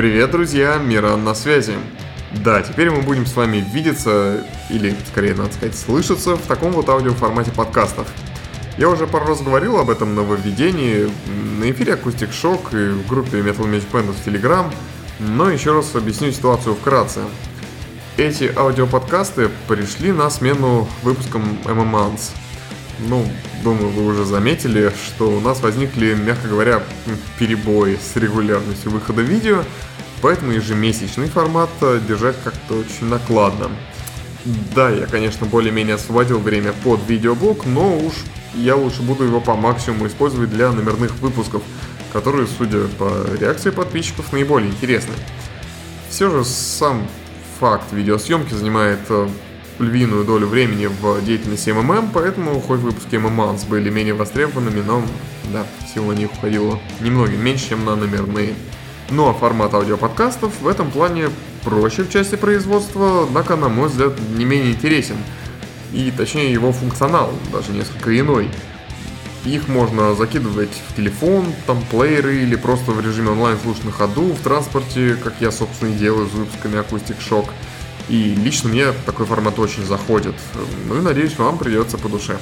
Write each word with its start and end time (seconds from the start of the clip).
Привет, 0.00 0.30
друзья, 0.30 0.78
Миран 0.78 1.24
на 1.24 1.34
связи. 1.34 1.74
Да, 2.42 2.62
теперь 2.62 2.90
мы 2.90 3.02
будем 3.02 3.26
с 3.26 3.36
вами 3.36 3.58
видеться, 3.58 4.46
или, 4.70 4.96
скорее, 5.12 5.34
надо 5.34 5.52
сказать, 5.52 5.76
слышаться 5.76 6.36
в 6.36 6.46
таком 6.46 6.72
вот 6.72 6.88
аудиоформате 6.88 7.50
подкастов. 7.50 8.08
Я 8.78 8.88
уже 8.88 9.06
пару 9.06 9.26
раз 9.26 9.42
говорил 9.42 9.76
об 9.76 9.90
этом 9.90 10.14
нововведении 10.14 11.06
на 11.58 11.70
эфире 11.70 11.92
Acoustic 12.02 12.30
Shock 12.30 12.72
и 12.72 12.94
в 12.94 13.06
группе 13.08 13.40
Metal 13.40 13.70
Music 13.70 13.90
Band 13.92 14.14
в 14.14 14.26
Telegram, 14.26 14.72
но 15.18 15.50
еще 15.50 15.74
раз 15.74 15.94
объясню 15.94 16.32
ситуацию 16.32 16.76
вкратце. 16.76 17.20
Эти 18.16 18.50
аудиоподкасты 18.56 19.50
пришли 19.68 20.12
на 20.12 20.30
смену 20.30 20.88
выпускам 21.02 21.58
MMANS. 21.66 22.30
Ну, 23.08 23.26
думаю, 23.62 23.88
вы 23.88 24.06
уже 24.06 24.24
заметили, 24.24 24.92
что 25.06 25.30
у 25.30 25.40
нас 25.40 25.60
возникли, 25.60 26.14
мягко 26.14 26.48
говоря, 26.48 26.82
перебои 27.38 27.96
с 27.96 28.16
регулярностью 28.16 28.90
выхода 28.90 29.22
видео, 29.22 29.62
поэтому 30.20 30.52
ежемесячный 30.52 31.28
формат 31.28 31.70
держать 32.06 32.36
как-то 32.42 32.74
очень 32.74 33.06
накладно. 33.06 33.70
Да, 34.74 34.88
я, 34.88 35.06
конечно, 35.06 35.46
более-менее 35.46 35.96
освободил 35.96 36.38
время 36.38 36.72
под 36.84 37.00
видеоблог, 37.06 37.66
но 37.66 37.98
уж 37.98 38.14
я 38.54 38.74
лучше 38.74 39.02
буду 39.02 39.24
его 39.24 39.40
по 39.40 39.54
максимуму 39.54 40.06
использовать 40.06 40.50
для 40.50 40.72
номерных 40.72 41.12
выпусков, 41.16 41.62
которые, 42.12 42.46
судя 42.46 42.84
по 42.98 43.10
реакции 43.38 43.70
подписчиков, 43.70 44.32
наиболее 44.32 44.70
интересны. 44.70 45.12
Все 46.08 46.30
же 46.30 46.44
сам 46.44 47.06
факт 47.60 47.92
видеосъемки 47.92 48.54
занимает 48.54 49.00
э, 49.10 49.28
львиную 49.78 50.24
долю 50.24 50.46
времени 50.46 50.86
в 50.86 51.22
деятельности 51.22 51.70
МММ, 51.70 52.10
поэтому 52.12 52.58
хоть 52.60 52.80
выпуски 52.80 53.16
ММАНС 53.16 53.64
были 53.64 53.90
менее 53.90 54.14
востребованными, 54.14 54.80
но 54.80 55.02
да, 55.52 55.66
сил 55.92 56.06
на 56.06 56.12
них 56.12 56.32
уходило 56.32 56.80
немногим 57.00 57.44
меньше, 57.44 57.70
чем 57.70 57.84
на 57.84 57.94
номерные. 57.94 58.54
Ну 59.10 59.28
а 59.28 59.34
формат 59.34 59.74
аудиоподкастов 59.74 60.52
в 60.60 60.68
этом 60.68 60.90
плане 60.90 61.30
проще 61.64 62.04
в 62.04 62.10
части 62.10 62.36
производства, 62.36 63.24
однако, 63.24 63.56
на 63.56 63.68
мой 63.68 63.88
взгляд, 63.88 64.12
не 64.36 64.44
менее 64.44 64.72
интересен. 64.72 65.16
И 65.92 66.12
точнее 66.16 66.52
его 66.52 66.72
функционал 66.72 67.32
даже 67.52 67.72
несколько 67.72 68.18
иной. 68.18 68.48
Их 69.44 69.68
можно 69.68 70.14
закидывать 70.14 70.70
в 70.88 70.94
телефон, 70.94 71.46
там 71.66 71.82
плееры 71.90 72.36
или 72.42 72.56
просто 72.56 72.92
в 72.92 73.00
режиме 73.00 73.30
онлайн 73.30 73.58
слушать 73.62 73.84
на 73.84 73.92
ходу, 73.92 74.32
в 74.32 74.40
транспорте, 74.40 75.16
как 75.16 75.34
я, 75.40 75.50
собственно, 75.50 75.90
и 75.90 75.94
делаю 75.94 76.28
с 76.28 76.32
выпусками 76.32 76.76
Acoustic 76.76 77.16
Shock– 77.18 77.46
и 78.10 78.34
лично 78.34 78.68
мне 78.68 78.86
такой 79.06 79.24
формат 79.24 79.60
очень 79.60 79.84
заходит. 79.84 80.34
Ну 80.88 80.98
и 80.98 81.00
надеюсь, 81.00 81.38
вам 81.38 81.58
придется 81.58 81.96
по 81.96 82.08
душе. 82.08 82.38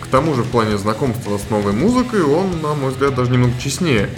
К 0.00 0.06
тому 0.06 0.34
же 0.34 0.42
в 0.42 0.48
плане 0.48 0.78
знакомства 0.78 1.36
с 1.38 1.50
новой 1.50 1.72
музыкой 1.72 2.22
он, 2.22 2.62
на 2.62 2.74
мой 2.74 2.92
взгляд, 2.92 3.16
даже 3.16 3.32
немного 3.32 3.52
честнее. 3.60 4.08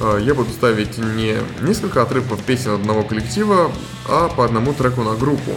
А, 0.00 0.18
я 0.18 0.34
буду 0.34 0.50
ставить 0.50 0.98
не 0.98 1.36
несколько 1.60 2.02
отрывков 2.02 2.42
песен 2.42 2.72
одного 2.72 3.02
коллектива, 3.02 3.70
а 4.08 4.28
по 4.28 4.44
одному 4.44 4.72
треку 4.72 5.02
на 5.02 5.14
группу. 5.14 5.52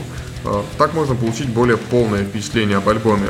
А, 0.45 0.65
так 0.77 0.93
можно 0.93 1.15
получить 1.15 1.49
более 1.49 1.77
полное 1.77 2.23
впечатление 2.23 2.77
об 2.77 2.89
альбоме. 2.89 3.29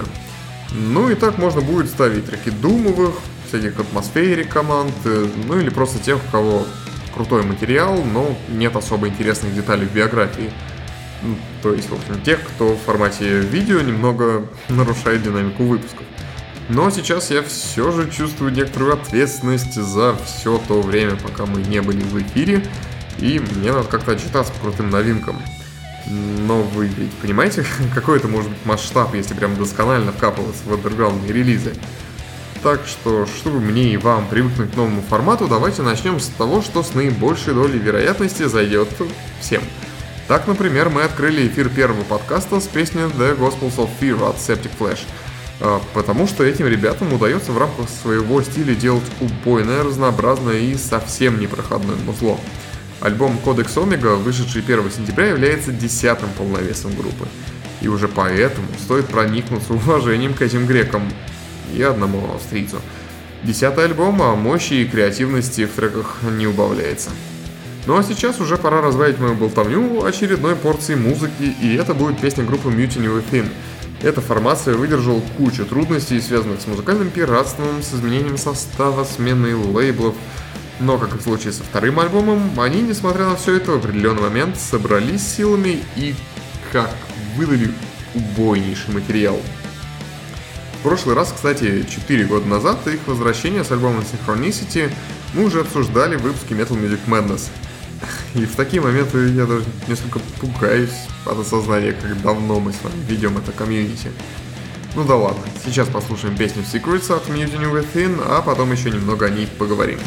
Ну 0.71 1.09
и 1.09 1.15
так 1.15 1.37
можно 1.37 1.61
будет 1.61 1.89
ставить 1.89 2.25
треки 2.25 2.49
думовых, 2.49 3.15
всяких 3.47 3.77
атмосфере 3.79 4.45
команд, 4.45 4.93
э, 5.03 5.27
ну 5.45 5.59
или 5.59 5.69
просто 5.69 5.99
тех, 5.99 6.17
у 6.17 6.31
кого 6.31 6.65
крутой 7.13 7.43
материал, 7.43 8.01
но 8.01 8.33
нет 8.47 8.75
особо 8.77 9.09
интересных 9.09 9.53
деталей 9.53 9.85
в 9.85 9.93
биографии. 9.93 10.51
То 11.61 11.73
есть, 11.73 11.89
в 11.89 11.93
общем, 11.93 12.21
тех, 12.21 12.39
кто 12.41 12.73
в 12.73 12.79
формате 12.79 13.41
видео 13.41 13.81
немного 13.81 14.47
нарушает 14.69 15.23
динамику 15.23 15.63
выпусков. 15.63 16.05
Но 16.69 16.89
сейчас 16.89 17.31
я 17.31 17.43
все 17.43 17.91
же 17.91 18.09
чувствую 18.09 18.51
некоторую 18.51 18.93
ответственность 18.93 19.75
за 19.75 20.15
все 20.25 20.61
то 20.67 20.81
время, 20.81 21.15
пока 21.17 21.45
мы 21.45 21.61
не 21.61 21.81
были 21.81 22.01
в 22.01 22.21
эфире, 22.21 22.65
и 23.19 23.39
мне 23.39 23.71
надо 23.71 23.87
как-то 23.87 24.13
отчитаться 24.13 24.53
по 24.53 24.59
крутым 24.61 24.89
новинкам. 24.89 25.41
Но 26.07 26.61
вы 26.61 26.87
ведь 26.87 27.13
понимаете, 27.13 27.65
какой 27.95 28.17
это 28.17 28.27
может 28.27 28.49
быть 28.49 28.65
масштаб, 28.65 29.13
если 29.15 29.33
прям 29.33 29.55
досконально 29.55 30.11
вкапываться 30.11 30.63
в 30.65 30.73
андерграундные 30.73 31.33
релизы. 31.33 31.73
Так 32.63 32.81
что, 32.85 33.25
чтобы 33.25 33.59
мне 33.59 33.93
и 33.93 33.97
вам 33.97 34.27
привыкнуть 34.27 34.71
к 34.71 34.75
новому 34.75 35.01
формату, 35.01 35.47
давайте 35.47 35.81
начнем 35.81 36.19
с 36.19 36.27
того, 36.27 36.61
что 36.61 36.83
с 36.83 36.93
наибольшей 36.93 37.53
долей 37.53 37.79
вероятности 37.79 38.43
зайдет 38.43 38.87
всем– 39.39 39.63
так, 40.31 40.47
например, 40.47 40.87
мы 40.87 41.03
открыли 41.03 41.45
эфир 41.45 41.67
первого 41.67 42.03
подкаста 42.03 42.61
с 42.61 42.65
песней 42.65 43.01
The 43.01 43.37
Gospels 43.37 43.75
of 43.75 43.89
Fear 43.99 44.29
от 44.29 44.37
Septic 44.37 44.71
Flash. 44.79 44.99
А, 45.63 45.79
потому 45.93 46.27
что 46.27 46.43
этим 46.43 46.67
ребятам 46.67 47.13
удается 47.13 47.51
в 47.51 47.57
рамках 47.57 47.87
своего 47.87 48.41
стиля 48.41 48.73
делать 48.73 49.03
убойное, 49.19 49.83
разнообразное 49.83 50.59
и 50.59 50.75
совсем 50.75 51.39
непроходное 51.39 51.95
музло. 51.97 52.39
Альбом 52.99 53.39
Codex 53.43 53.75
Omega, 53.75 54.15
вышедший 54.15 54.63
1 54.63 54.91
сентября, 54.91 55.27
является 55.27 55.71
десятым 55.71 56.29
полновесом 56.37 56.95
группы. 56.95 57.27
И 57.81 57.87
уже 57.87 58.07
поэтому 58.07 58.67
стоит 58.79 59.07
проникнуться 59.07 59.73
уважением 59.73 60.33
к 60.33 60.41
этим 60.41 60.65
грекам 60.65 61.03
и 61.75 61.81
одному 61.81 62.33
австрийцу. 62.33 62.77
Десятый 63.43 63.85
альбом, 63.85 64.21
а 64.21 64.35
мощи 64.35 64.73
и 64.73 64.85
креативности 64.85 65.65
в 65.65 65.71
треках 65.71 66.17
не 66.37 66.47
убавляется. 66.47 67.09
Ну 67.87 67.97
а 67.97 68.03
сейчас 68.03 68.39
уже 68.39 68.57
пора 68.57 68.81
разбавить 68.81 69.17
мою 69.19 69.33
болтовню 69.33 70.03
очередной 70.03 70.55
порцией 70.55 70.99
музыки, 70.99 71.55
и 71.61 71.75
это 71.75 71.95
будет 71.95 72.19
песня 72.19 72.43
группы 72.43 72.69
Mutiny 72.69 73.07
Within. 73.07 73.47
Эта 74.03 74.19
формация 74.19 74.75
выдержала 74.75 75.21
кучу 75.37 75.63
трудностей, 75.63 76.19
связанных 76.21 76.59
с 76.61 76.67
музыкальным 76.67 77.11
пиратством, 77.11 77.83
с 77.83 77.93
изменением 77.93 78.37
состава, 78.37 79.03
сменой 79.03 79.53
лейблов. 79.53 80.15
Но, 80.79 80.97
как 80.97 81.13
и 81.13 81.17
в 81.19 81.21
случае 81.21 81.53
со 81.53 81.63
вторым 81.63 81.99
альбомом, 81.99 82.59
они, 82.59 82.81
несмотря 82.81 83.25
на 83.25 83.35
все 83.35 83.57
это, 83.57 83.73
в 83.73 83.75
определенный 83.75 84.23
момент 84.23 84.57
собрались 84.57 85.21
силами 85.21 85.83
и 85.95 86.15
как 86.71 86.89
выдали 87.35 87.71
убойнейший 88.15 88.91
материал. 88.91 89.39
В 90.79 90.83
прошлый 90.83 91.15
раз, 91.15 91.31
кстати, 91.31 91.85
4 91.87 92.25
года 92.25 92.47
назад, 92.47 92.87
их 92.87 93.01
возвращение 93.05 93.63
с 93.63 93.71
альбомом 93.71 94.01
Synchronicity 94.01 94.91
мы 95.35 95.45
уже 95.45 95.61
обсуждали 95.61 96.15
в 96.15 96.23
выпуске 96.23 96.55
Metal 96.55 96.75
Music 96.75 97.01
Madness– 97.05 97.49
и 98.33 98.45
в 98.45 98.55
такие 98.55 98.81
моменты 98.81 99.29
я 99.29 99.45
даже 99.45 99.65
несколько 99.87 100.19
пугаюсь 100.39 101.07
от 101.25 101.39
осознания, 101.39 101.93
как 101.93 102.21
давно 102.21 102.59
мы 102.59 102.71
с 102.71 102.81
вами 102.83 103.03
ведем 103.07 103.37
это 103.37 103.51
комьюнити. 103.51 104.11
Ну 104.95 105.05
да 105.05 105.15
ладно, 105.15 105.43
сейчас 105.65 105.87
послушаем 105.87 106.35
песню 106.35 106.63
Secrets 106.63 107.13
от 107.15 107.27
Mutiny 107.29 107.71
Within, 107.71 108.21
а 108.25 108.41
потом 108.41 108.71
еще 108.71 108.89
немного 108.89 109.25
о 109.25 109.29
ней 109.29 109.47
поговорим. 109.47 109.99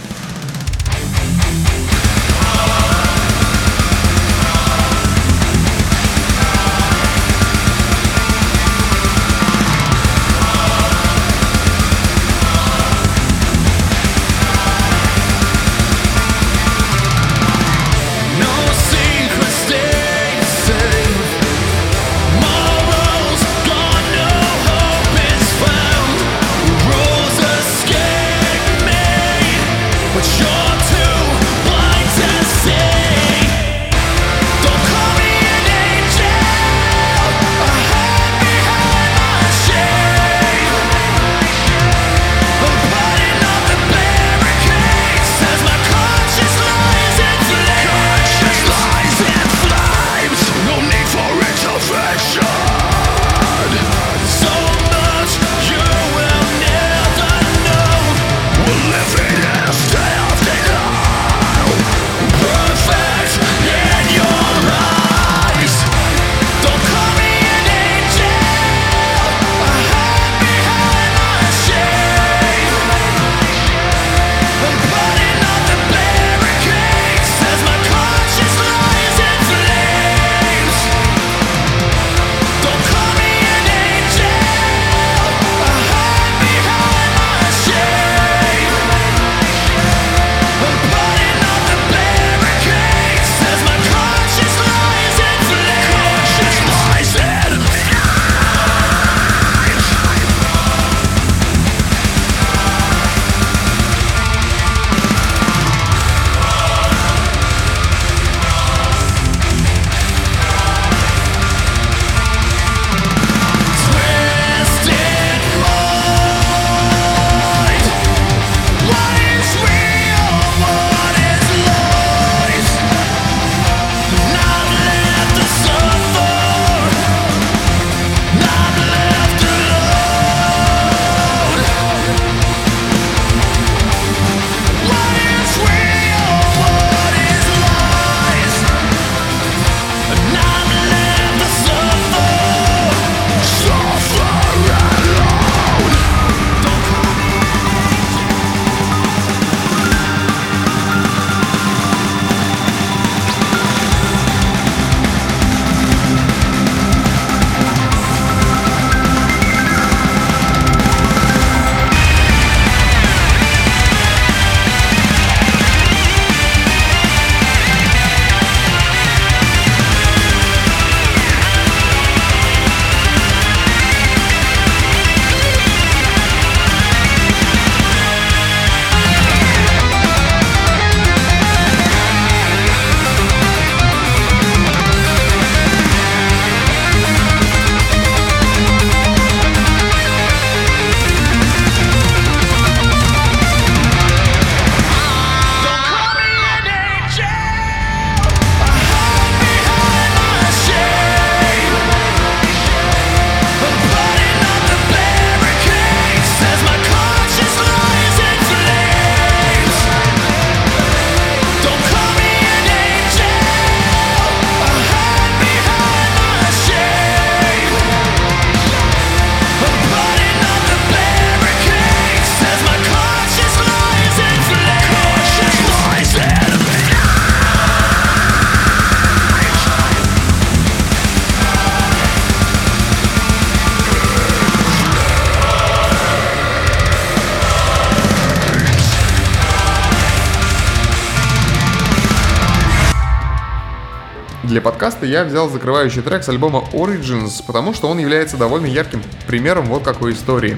Для 244.55 244.61
подкаста 244.61 245.05
я 245.05 245.25
взял 245.25 245.51
закрывающий 245.51 246.01
трек 246.01 246.23
с 246.23 246.29
альбома 246.29 246.63
Origins, 246.73 247.43
потому 247.45 247.75
что 247.75 247.89
он 247.89 247.99
является 247.99 248.37
довольно 248.37 248.67
ярким 248.67 249.03
примером 249.27 249.67
вот 249.67 249.83
какой 249.83 250.13
истории. 250.13 250.57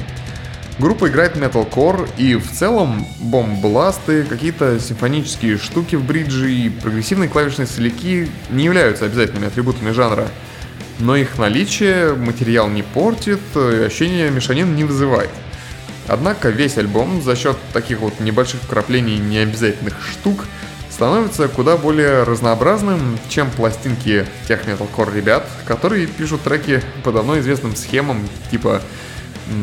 Группа 0.79 1.09
играет 1.09 1.35
metalcore, 1.35 2.07
и 2.19 2.35
в 2.35 2.53
целом 2.53 3.07
бомбласты, 3.21 4.25
какие-то 4.25 4.79
симфонические 4.81 5.57
штуки 5.57 5.97
в 5.97 6.05
бридже 6.05 6.53
и 6.53 6.69
прогрессивные 6.69 7.31
клавишные 7.31 7.67
соляки 7.67 8.29
не 8.51 8.65
являются 8.65 9.07
обязательными 9.07 9.47
атрибутами 9.47 9.93
жанра. 9.93 10.29
Но 10.99 11.17
их 11.17 11.39
наличие 11.39 12.13
материал 12.13 12.69
не 12.69 12.83
портит, 12.83 13.41
ощущение 13.55 14.29
мешанин 14.29 14.77
не 14.77 14.85
вызывает. 14.85 15.31
Однако 16.07 16.51
весь 16.51 16.77
альбом 16.77 17.23
за 17.23 17.35
счет 17.35 17.57
таких 17.73 18.01
вот 18.01 18.21
небольших 18.21 18.61
вкраплений 18.61 19.17
необязательных 19.17 19.95
штук 20.07 20.45
становится 20.97 21.47
куда 21.49 21.77
более 21.77 22.23
разнообразным, 22.23 23.19
чем 23.29 23.51
пластинки 23.51 24.25
тех 24.49 24.67
металкор 24.67 25.13
ребят, 25.13 25.47
которые 25.67 26.07
пишут 26.07 26.41
треки 26.41 26.83
по 27.05 27.13
давно 27.13 27.39
известным 27.39 27.77
схемам, 27.77 28.27
типа 28.51 28.81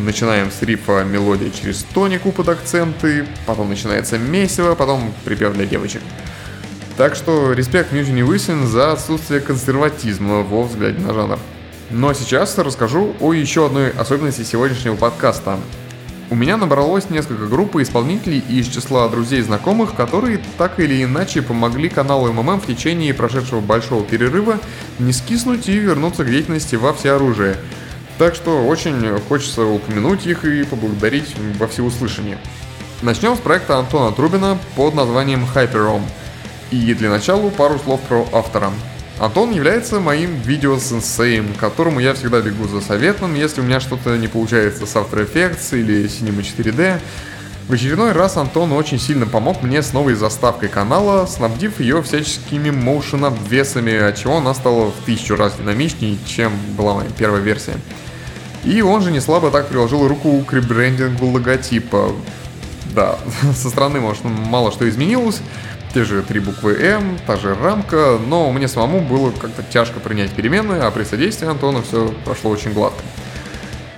начинаем 0.05 0.51
с 0.51 0.61
рифа 0.61 1.03
мелодия 1.03 1.49
через 1.49 1.85
тонику 1.85 2.31
под 2.31 2.49
акценты, 2.49 3.25
потом 3.47 3.69
начинается 3.69 4.19
месиво, 4.19 4.75
потом 4.75 5.11
припев 5.25 5.53
для 5.53 5.65
девочек. 5.65 6.03
Так 6.97 7.15
что 7.15 7.53
респект 7.53 7.91
Мюзине 7.93 8.23
Высин 8.23 8.67
за 8.67 8.91
отсутствие 8.91 9.39
консерватизма 9.39 10.43
во 10.43 10.61
взгляде 10.61 10.99
на 10.99 11.15
жанр. 11.15 11.39
Но 11.89 12.13
сейчас 12.13 12.55
расскажу 12.59 13.15
о 13.19 13.33
еще 13.33 13.65
одной 13.65 13.89
особенности 13.89 14.43
сегодняшнего 14.43 14.95
подкаста. 14.95 15.57
У 16.33 16.35
меня 16.35 16.57
набралось 16.57 17.11
несколько 17.11 17.45
групп 17.45 17.75
и 17.75 17.83
исполнителей 17.83 18.43
из 18.49 18.67
числа 18.67 19.07
друзей 19.07 19.41
и 19.41 19.43
знакомых, 19.43 19.93
которые 19.93 20.41
так 20.57 20.79
или 20.79 21.03
иначе 21.03 21.43
помогли 21.43 21.89
каналу 21.89 22.33
МММ 22.33 22.59
в 22.59 22.65
течение 22.65 23.13
прошедшего 23.13 23.61
большого 23.61 24.03
перерыва 24.03 24.57
не 24.97 25.13
скиснуть 25.13 25.69
и 25.69 25.77
вернуться 25.77 26.23
к 26.23 26.31
деятельности 26.31 26.75
во 26.75 26.91
всеоружие– 26.91 27.57
так 28.17 28.33
что 28.33 28.65
очень 28.65 29.19
хочется 29.27 29.63
упомянуть 29.63 30.25
их 30.25 30.43
и 30.43 30.63
поблагодарить 30.63 31.35
во 31.59 31.67
всеуслышание. 31.67 32.39
Начнем 33.03 33.35
с 33.35 33.39
проекта 33.39 33.77
Антона 33.77 34.11
Трубина 34.11 34.57
под 34.75 34.95
названием 34.95 35.45
Hyperom. 35.53 36.01
И 36.71 36.95
для 36.95 37.11
начала 37.11 37.51
пару 37.51 37.77
слов 37.77 38.01
про 38.01 38.27
автора. 38.33 38.71
Антон 39.19 39.51
является 39.51 39.99
моим 39.99 40.41
видеосенсеем, 40.41 41.53
которому 41.53 41.99
я 41.99 42.13
всегда 42.13 42.41
бегу 42.41 42.67
за 42.67 42.81
советом, 42.81 43.35
если 43.35 43.61
у 43.61 43.63
меня 43.63 43.79
что-то 43.79 44.17
не 44.17 44.27
получается 44.27 44.85
с 44.85 44.95
After 44.95 45.31
Effects 45.31 45.79
или 45.79 46.05
Cinema 46.05 46.41
4D. 46.41 46.99
В 47.69 47.71
очередной 47.71 48.11
раз 48.11 48.35
Антон 48.37 48.73
очень 48.73 48.99
сильно 48.99 49.25
помог 49.25 49.61
мне 49.61 49.81
с 49.81 49.93
новой 49.93 50.15
заставкой 50.15 50.67
канала, 50.67 51.25
снабдив 51.27 51.79
ее 51.79 52.01
всяческими 52.01 52.71
моушен 52.71 53.23
обвесами, 53.23 53.95
от 53.95 54.17
чего 54.17 54.37
она 54.37 54.53
стала 54.53 54.91
в 54.91 55.05
тысячу 55.05 55.35
раз 55.37 55.55
динамичнее, 55.57 56.17
чем 56.25 56.51
была 56.75 56.95
моя 56.95 57.09
первая 57.17 57.41
версия. 57.41 57.75
И 58.65 58.81
он 58.81 59.01
же 59.01 59.11
не 59.11 59.21
слабо 59.21 59.51
так 59.51 59.67
приложил 59.67 60.07
руку 60.07 60.41
к 60.41 60.53
ребрендингу 60.53 61.27
логотипа. 61.27 62.11
Да, 62.93 63.17
со 63.55 63.69
стороны, 63.69 64.01
может, 64.01 64.23
мало 64.25 64.71
что 64.71 64.87
изменилось, 64.89 65.39
те 65.93 66.03
же 66.03 66.23
три 66.23 66.39
буквы 66.39 66.73
М, 66.73 67.17
та 67.27 67.37
же 67.37 67.55
рамка, 67.55 68.19
но 68.27 68.51
мне 68.51 68.67
самому 68.67 69.01
было 69.01 69.31
как-то 69.31 69.63
тяжко 69.63 69.99
принять 69.99 70.31
перемены, 70.31 70.79
а 70.81 70.91
при 70.91 71.03
содействии 71.03 71.47
Антона 71.47 71.81
все 71.81 72.13
прошло 72.25 72.51
очень 72.51 72.73
гладко. 72.73 73.01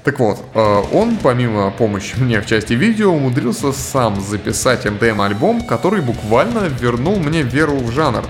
Так 0.04 0.20
вот, 0.20 0.44
э, 0.54 0.84
он, 0.92 1.18
помимо 1.18 1.72
помощи 1.72 2.16
мне 2.20 2.42
в 2.42 2.46
части 2.46 2.74
видео, 2.74 3.12
умудрился 3.12 3.72
сам 3.72 4.22
записать 4.22 4.86
MDM-альбом, 4.86 5.66
который 5.66 6.02
буквально 6.02 6.68
вернул 6.68 7.18
мне 7.18 7.42
веру 7.42 7.78
в 7.78 7.92
жанр. 7.92 8.24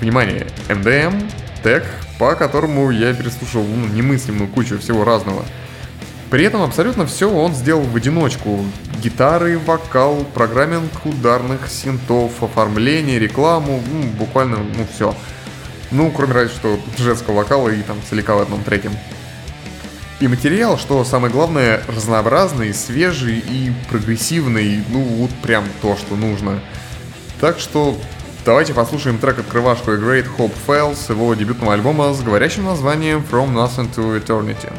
Внимание, 0.00 0.46
MDM, 0.68 1.30
тег, 1.62 1.84
по 2.18 2.34
которому 2.34 2.90
я 2.90 3.12
переслушал 3.12 3.64
ну, 3.64 3.86
немыслимую 3.88 4.48
кучу 4.48 4.78
всего 4.78 5.04
разного– 5.04 5.44
при 6.30 6.44
этом 6.44 6.62
абсолютно 6.62 7.06
все 7.06 7.28
он 7.28 7.54
сделал 7.54 7.82
в 7.82 7.96
одиночку. 7.96 8.64
Гитары, 9.02 9.58
вокал, 9.58 10.24
программинг 10.32 11.04
ударных 11.04 11.68
синтов, 11.68 12.42
оформление, 12.42 13.18
рекламу, 13.18 13.82
ну, 13.92 14.02
буквально, 14.18 14.58
ну, 14.58 14.86
все. 14.94 15.14
Ну, 15.90 16.10
кроме 16.12 16.34
разве 16.34 16.54
что 16.54 16.78
женского 16.98 17.36
вокала 17.36 17.68
и 17.68 17.82
там 17.82 17.98
целика 18.08 18.36
в 18.36 18.40
одном 18.40 18.62
треке. 18.62 18.90
И 20.20 20.28
материал, 20.28 20.78
что 20.78 21.02
самое 21.02 21.32
главное, 21.32 21.82
разнообразный, 21.88 22.74
свежий 22.74 23.38
и 23.38 23.72
прогрессивный, 23.88 24.84
ну 24.90 25.00
вот 25.00 25.30
прям 25.42 25.64
то, 25.80 25.96
что 25.96 26.14
нужно. 26.14 26.60
Так 27.40 27.58
что 27.58 27.96
давайте 28.44 28.74
послушаем 28.74 29.18
трек 29.18 29.38
открывашку 29.38 29.92
Great 29.92 30.26
Hope 30.36 30.52
Fails 30.66 31.10
его 31.10 31.34
дебютного 31.34 31.72
альбома 31.72 32.12
с 32.12 32.20
говорящим 32.20 32.66
названием 32.66 33.24
From 33.30 33.54
Nothing 33.54 33.92
to 33.96 34.22
Eternity. 34.22 34.70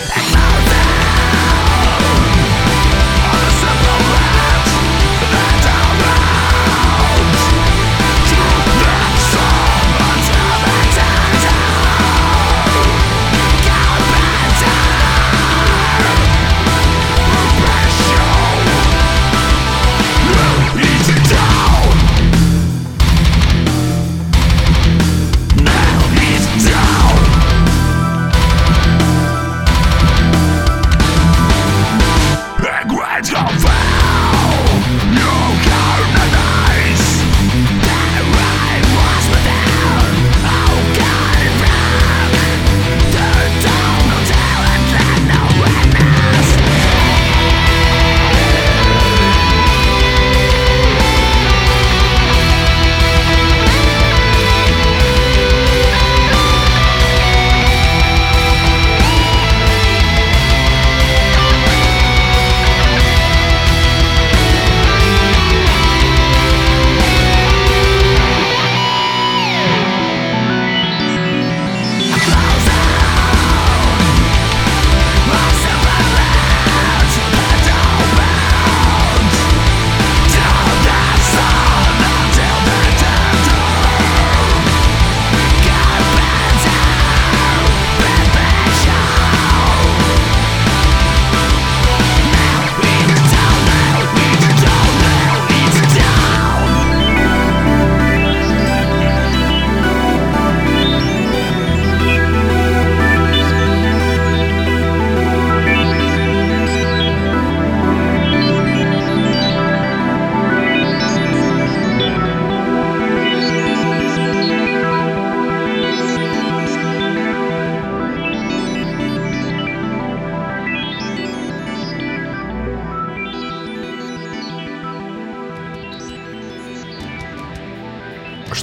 and 0.00 0.37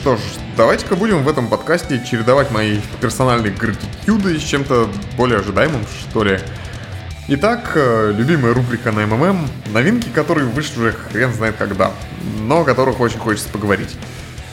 что 0.05 0.17
ж, 0.17 0.19
давайте-ка 0.55 0.95
будем 0.95 1.23
в 1.23 1.27
этом 1.27 1.47
подкасте 1.47 1.99
чередовать 2.05 2.51
мои 2.51 2.79
персональные 3.01 3.51
гратитюды 3.51 4.37
с 4.37 4.43
чем-то 4.43 4.87
более 5.17 5.39
ожидаемым, 5.39 5.81
что 5.87 6.23
ли. 6.23 6.39
Итак, 7.27 7.71
э, 7.73 8.13
любимая 8.15 8.53
рубрика 8.53 8.91
на 8.91 9.07
МММ, 9.07 9.49
новинки, 9.73 10.09
которые 10.09 10.45
вышли 10.45 10.79
уже 10.79 10.91
хрен 10.91 11.33
знает 11.33 11.55
когда, 11.57 11.91
но 12.41 12.61
о 12.61 12.63
которых 12.63 12.99
очень 12.99 13.17
хочется 13.17 13.49
поговорить. 13.49 13.97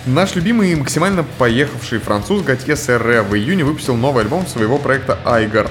Наш 0.06 0.36
любимый 0.36 0.72
и 0.72 0.74
максимально 0.74 1.22
поехавший 1.36 1.98
француз 1.98 2.42
Готье 2.42 2.74
Серре 2.74 3.20
в 3.20 3.34
июне 3.34 3.62
выпустил 3.62 3.94
новый 3.94 4.24
альбом 4.24 4.46
своего 4.46 4.78
проекта 4.78 5.18
Айгар. 5.26 5.70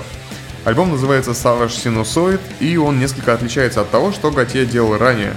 Альбом 0.64 0.92
называется 0.92 1.32
Savage 1.32 1.70
Sinusoid, 1.70 2.40
и 2.60 2.78
он 2.78 3.00
несколько 3.00 3.34
отличается 3.34 3.82
от 3.82 3.90
того, 3.90 4.12
что 4.12 4.30
Готье 4.30 4.68
делал 4.68 5.00
ранее. 5.00 5.34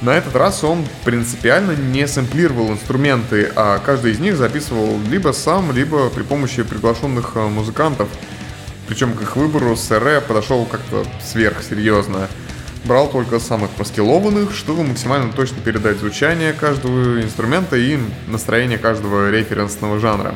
На 0.00 0.16
этот 0.16 0.34
раз 0.34 0.64
он 0.64 0.86
принципиально 1.04 1.72
не 1.72 2.06
сэмплировал 2.06 2.70
инструменты, 2.70 3.50
а 3.54 3.78
каждый 3.78 4.12
из 4.12 4.18
них 4.18 4.36
записывал 4.36 4.98
либо 5.10 5.32
сам, 5.32 5.72
либо 5.72 6.08
при 6.10 6.22
помощи 6.22 6.62
приглашенных 6.62 7.32
э, 7.34 7.48
музыкантов– 7.48 8.08
причем 8.90 9.14
к 9.14 9.22
их 9.22 9.36
выбору 9.36 9.76
Сэре 9.76 10.20
подошел 10.20 10.66
как-то 10.66 11.04
сверхсерьезно. 11.22 12.28
Брал 12.84 13.08
только 13.08 13.38
самых 13.38 13.70
маскилованных, 13.78 14.52
чтобы 14.52 14.82
максимально 14.82 15.32
точно 15.32 15.58
передать 15.60 15.98
звучание 15.98 16.52
каждого 16.52 17.22
инструмента 17.22 17.76
и 17.76 18.00
настроение 18.26 18.78
каждого 18.78 19.30
референсного 19.30 20.00
жанра. 20.00 20.34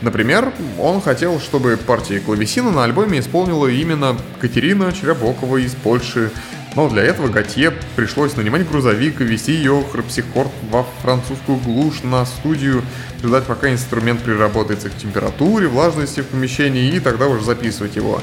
Например, 0.00 0.52
он 0.80 1.00
хотел, 1.00 1.38
чтобы 1.38 1.76
партии 1.76 2.18
клавесина 2.18 2.72
на 2.72 2.82
альбоме 2.82 3.20
исполнила 3.20 3.68
именно 3.68 4.16
Катерина 4.40 4.92
Черябокова 4.92 5.58
из 5.58 5.76
Польши, 5.76 6.32
но 6.76 6.90
для 6.90 7.02
этого 7.02 7.28
Готье 7.28 7.72
пришлось 7.96 8.36
нанимать 8.36 8.68
грузовик 8.68 9.22
и 9.22 9.24
везти 9.24 9.52
ее 9.52 9.82
храпсихорд 9.90 10.52
во 10.70 10.86
французскую 11.02 11.56
глушь 11.58 12.02
на 12.02 12.24
студию, 12.26 12.82
ждать 13.24 13.44
пока 13.44 13.72
инструмент 13.72 14.22
приработается 14.22 14.90
к 14.90 14.96
температуре, 14.96 15.68
влажности 15.68 16.20
в 16.20 16.26
помещении 16.26 16.94
и 16.94 17.00
тогда 17.00 17.28
уже 17.28 17.44
записывать 17.44 17.96
его. 17.96 18.20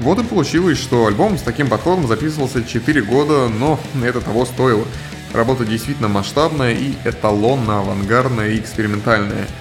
Вот 0.00 0.18
и 0.20 0.22
получилось, 0.22 0.78
что 0.78 1.06
альбом 1.06 1.38
с 1.38 1.42
таким 1.42 1.68
подходом 1.68 2.06
записывался 2.06 2.62
4 2.62 3.02
года, 3.02 3.48
но 3.48 3.80
это 4.04 4.20
того 4.20 4.44
стоило. 4.44 4.84
Работа 5.32 5.64
действительно 5.64 6.08
масштабная 6.08 6.74
и 6.74 6.92
эталонно-авангардная 7.04 8.52
и 8.52 8.60
экспериментальная– 8.60 9.48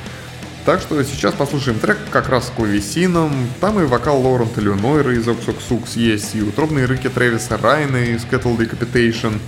так 0.67 0.82
что 0.82 1.01
сейчас 1.01 1.34
послушаем 1.34 1.80
трек 1.80 1.97
как 2.12 2.27
раз 2.27 2.47
с 2.47 2.49
клавесином. 2.49 3.32
Там 3.62 3.80
и 3.80 3.86
вокал 3.86 4.19
Лорента 4.19 4.60
Люнойра 4.60 5.15
из 5.15 5.25
Oxoxux 5.25 5.97
есть, 5.97 6.36
и 6.36 6.41
утробные 6.41 6.86
рыки 6.86 7.08
Трэвиса 7.08 7.56
Райна 7.56 8.03
из 8.03 8.25
Cattle 8.25 8.58
Decapitation. 8.58 9.39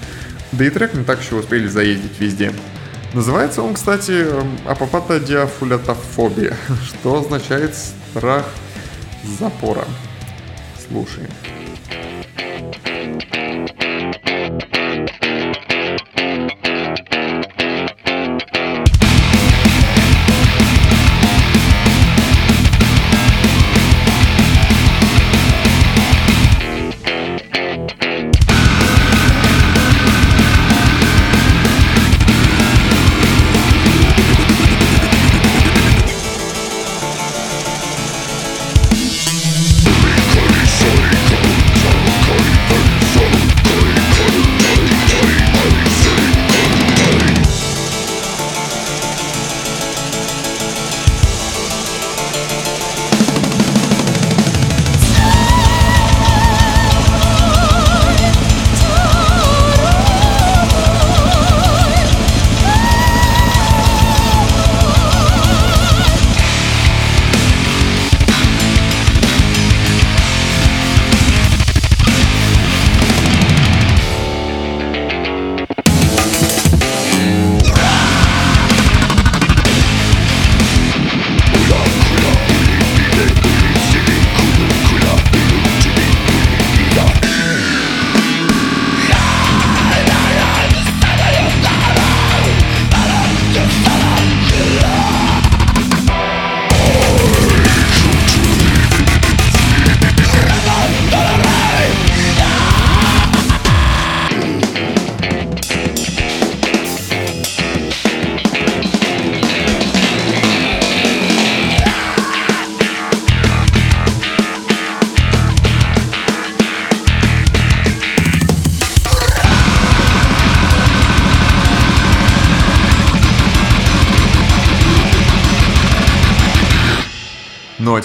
Да 0.53 0.63
и 0.63 0.69
трек 0.69 0.93
не 0.93 1.03
так 1.03 1.21
еще 1.21 1.36
успели 1.36 1.67
заездить 1.67 2.17
везде. 2.21 2.53
Называется 3.13 3.63
он, 3.63 3.73
кстати, 3.73 4.27
Апопата 4.65 5.19
диафулятофобия, 5.19 6.55
что 6.86 7.19
означает 7.19 7.75
страх 7.75 8.45
запора. 9.38 9.84
Слушаем. 10.88 11.27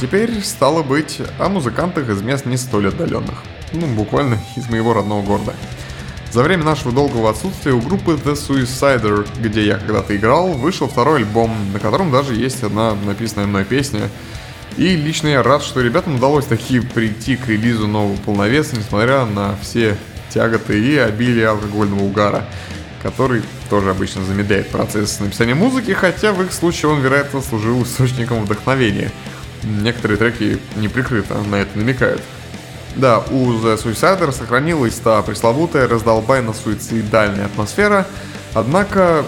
Теперь, 0.04 0.42
стало 0.44 0.82
быть, 0.82 1.22
о 1.38 1.48
музыкантах 1.48 2.10
из 2.10 2.20
мест 2.20 2.44
не 2.44 2.58
столь 2.58 2.88
отдаленных. 2.88 3.38
Ну, 3.72 3.86
буквально 3.86 4.38
из 4.54 4.68
моего 4.68 4.92
родного 4.92 5.22
города. 5.22 5.54
За 6.30 6.42
время 6.42 6.62
нашего 6.62 6.92
долгого 6.92 7.30
отсутствия 7.30 7.72
у 7.72 7.80
группы 7.80 8.20
The 8.22 8.34
Suicider, 8.34 9.26
где 9.40 9.64
я 9.64 9.78
когда-то 9.78 10.14
играл, 10.14 10.48
вышел 10.48 10.88
второй 10.88 11.20
альбом, 11.20 11.56
на 11.72 11.78
котором 11.78 12.12
даже 12.12 12.34
есть 12.34 12.62
одна 12.62 12.94
написанная 12.94 13.46
мной 13.46 13.64
песня. 13.64 14.10
И 14.76 14.94
лично 14.94 15.28
я 15.28 15.42
рад, 15.42 15.62
что 15.62 15.80
ребятам 15.80 16.16
удалось 16.16 16.44
таки 16.44 16.80
прийти 16.80 17.36
к 17.36 17.48
релизу 17.48 17.86
нового 17.86 18.18
полновеса, 18.18 18.76
несмотря 18.76 19.24
на 19.24 19.56
все 19.62 19.96
тяготы 20.28 20.78
и 20.78 20.98
обилие 20.98 21.48
алкогольного 21.48 22.02
угара, 22.02 22.44
который 23.02 23.40
тоже 23.70 23.88
обычно 23.88 24.22
замедляет 24.22 24.68
процесс 24.68 25.18
написания 25.18 25.54
музыки, 25.54 25.92
хотя 25.92 26.34
в 26.34 26.42
их 26.42 26.52
случае 26.52 26.92
он, 26.92 27.00
вероятно, 27.00 27.40
служил 27.40 27.82
источником 27.84 28.44
вдохновения– 28.44 29.10
некоторые 29.64 30.18
треки 30.18 30.59
неприкрыто 30.77 31.35
на 31.42 31.57
это 31.57 31.79
намекают. 31.79 32.22
Да, 32.96 33.18
у 33.18 33.53
The 33.53 33.77
Suicider 33.77 34.31
сохранилась 34.33 34.94
та 34.94 35.20
пресловутая 35.22 35.88
раздолбайно-суицидальная 35.88 37.46
атмосфера, 37.46 38.07
однако, 38.53 39.24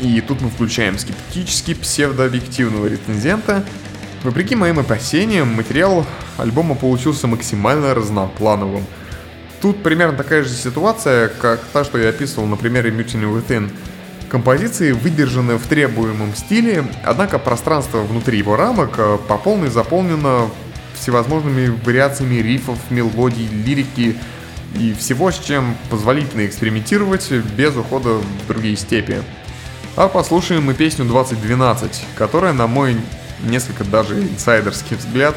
и 0.00 0.20
тут 0.22 0.40
мы 0.40 0.48
включаем 0.48 0.98
скептически 0.98 1.74
псевдообъективного 1.74 2.86
рецензента, 2.86 3.64
вопреки 4.22 4.54
моим 4.54 4.78
опасениям, 4.78 5.48
материал 5.48 6.06
альбома 6.38 6.74
получился 6.74 7.26
максимально 7.26 7.94
разноплановым. 7.94 8.86
Тут 9.60 9.82
примерно 9.82 10.16
такая 10.16 10.42
же 10.42 10.54
ситуация, 10.54 11.28
как 11.28 11.60
та, 11.74 11.84
что 11.84 11.98
я 11.98 12.08
описывал 12.08 12.46
на 12.46 12.56
примере 12.56 12.90
Mutiny 12.90 13.30
Within– 13.30 13.70
Композиции 14.30 14.92
выдержаны 14.92 15.56
в 15.56 15.66
требуемом 15.66 16.36
стиле, 16.36 16.84
однако 17.04 17.40
пространство 17.40 17.98
внутри 17.98 18.38
его 18.38 18.54
рамок 18.54 18.94
э, 18.96 19.18
по 19.26 19.36
полной 19.36 19.70
заполнено 19.70 20.48
всевозможными 20.94 21.66
вариациями 21.84 22.36
рифов, 22.36 22.78
мелодий, 22.90 23.48
лирики 23.48 24.16
и 24.76 24.94
всего, 24.94 25.32
с 25.32 25.38
чем 25.40 25.76
позволительно 25.90 26.46
экспериментировать 26.46 27.28
без 27.32 27.74
ухода 27.74 28.10
в 28.10 28.46
другие 28.46 28.76
степи. 28.76 29.16
А 29.96 30.06
послушаем 30.06 30.62
мы 30.62 30.74
песню 30.74 31.06
2012, 31.06 32.04
которая, 32.14 32.52
на 32.52 32.68
мой 32.68 32.96
несколько 33.42 33.82
даже 33.82 34.22
инсайдерский 34.22 34.96
взгляд, 34.96 35.36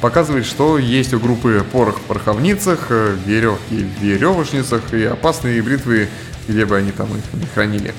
показывает, 0.00 0.46
что 0.46 0.78
есть 0.78 1.14
у 1.14 1.20
группы 1.20 1.64
порох 1.70 1.98
в 1.98 2.02
пороховницах, 2.02 2.90
веревки 2.90 3.84
в 3.84 4.02
веревочницах 4.02 4.92
и 4.92 5.04
опасные 5.04 5.62
бритвы, 5.62 6.08
где 6.48 6.66
бы 6.66 6.76
они 6.76 6.90
там 6.90 7.06
их 7.16 7.22
не 7.34 7.46
хранили. 7.46 7.94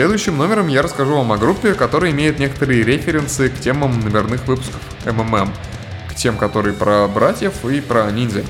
Следующим 0.00 0.38
номером 0.38 0.68
я 0.68 0.80
расскажу 0.80 1.14
вам 1.14 1.30
о 1.30 1.36
группе, 1.36 1.74
которая 1.74 2.10
имеет 2.10 2.38
некоторые 2.38 2.84
референсы 2.84 3.50
к 3.50 3.60
темам 3.60 4.00
номерных 4.00 4.46
выпусков 4.46 4.80
МММ, 5.04 5.52
к 6.08 6.14
тем, 6.14 6.38
которые 6.38 6.72
про 6.72 7.06
братьев 7.06 7.66
и 7.66 7.82
про 7.82 8.10
ниндзя. 8.10 8.42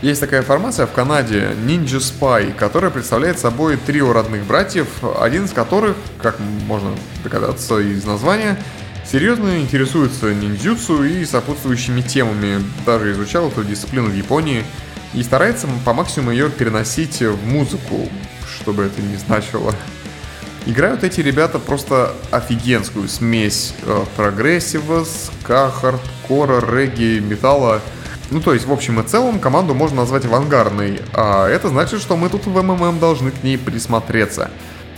Есть 0.00 0.22
такая 0.22 0.40
формация 0.40 0.86
в 0.86 0.92
Канаде 0.92 1.54
Ninja 1.66 1.98
Spy, 1.98 2.54
которая 2.54 2.90
представляет 2.90 3.40
собой 3.40 3.76
трио 3.76 4.14
родных 4.14 4.44
братьев, 4.44 4.86
один 5.20 5.44
из 5.44 5.50
которых, 5.50 5.98
как 6.22 6.40
можно 6.40 6.92
догадаться 7.22 7.78
из 7.80 8.02
названия, 8.06 8.56
серьезно 9.04 9.60
интересуется 9.60 10.32
ниндзюцу 10.32 11.04
и 11.04 11.26
сопутствующими 11.26 12.00
темами, 12.00 12.64
даже 12.86 13.12
изучал 13.12 13.48
эту 13.48 13.64
дисциплину 13.64 14.08
в 14.08 14.14
Японии 14.14 14.64
и 15.12 15.22
старается 15.22 15.68
по 15.84 15.92
максимуму 15.92 16.30
ее 16.30 16.48
переносить 16.48 17.20
в 17.20 17.46
музыку, 17.46 18.08
чтобы 18.46 18.84
это 18.84 19.02
не 19.02 19.16
значило. 19.16 19.74
Играют 20.64 21.02
эти 21.02 21.20
ребята 21.20 21.58
просто 21.58 22.14
офигенскую 22.30 23.08
смесь 23.08 23.74
э, 23.84 24.04
прогрессива, 24.16 25.04
ска, 25.04 25.70
хардкора, 25.70 26.64
регги, 26.64 27.18
металла. 27.18 27.80
Ну, 28.30 28.40
то 28.40 28.54
есть, 28.54 28.66
в 28.66 28.72
общем 28.72 29.00
и 29.00 29.02
целом, 29.02 29.40
команду 29.40 29.74
можно 29.74 29.98
назвать 30.02 30.24
авангардной, 30.24 31.00
а 31.14 31.48
это 31.48 31.68
значит, 31.68 32.00
что 32.00 32.16
мы 32.16 32.28
тут 32.28 32.46
в 32.46 32.62
МММ 32.62 33.00
должны 33.00 33.32
к 33.32 33.42
ней 33.42 33.58
присмотреться. 33.58 34.50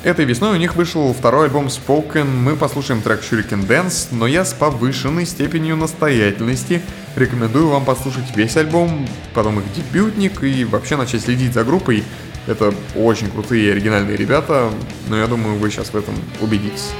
Этой 0.04 0.26
весной 0.26 0.52
у 0.52 0.56
них 0.56 0.76
вышел 0.76 1.14
второй 1.14 1.46
альбом 1.46 1.68
Spoken, 1.68 2.26
мы 2.26 2.56
послушаем 2.56 3.00
трек 3.00 3.22
Shuriken 3.22 3.66
Dance, 3.66 4.08
но 4.10 4.26
я 4.26 4.44
с 4.44 4.52
повышенной 4.52 5.24
степенью 5.24 5.76
настоятельности 5.76 6.82
рекомендую 7.16 7.68
вам 7.68 7.86
послушать 7.86 8.36
весь 8.36 8.54
альбом, 8.58 9.08
потом 9.32 9.60
их 9.60 9.64
дебютник 9.72 10.42
и 10.42 10.66
вообще 10.66 10.98
начать 10.98 11.22
следить 11.22 11.54
за 11.54 11.64
группой. 11.64 12.04
Это 12.46 12.74
очень 12.94 13.30
крутые 13.30 13.66
и 13.66 13.70
оригинальные 13.70 14.16
ребята, 14.16 14.70
но 15.08 15.16
я 15.16 15.26
думаю, 15.26 15.56
вы 15.58 15.70
сейчас 15.70 15.88
в 15.88 15.96
этом 15.96 16.14
убедитесь. 16.40 16.90